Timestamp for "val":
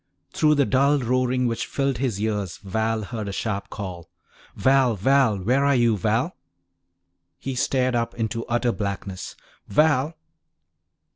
2.63-3.03, 4.55-4.95, 4.95-5.37, 5.95-6.35, 9.67-10.17